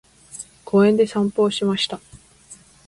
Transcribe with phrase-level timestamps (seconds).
[0.65, 1.99] 公園で散歩をしました。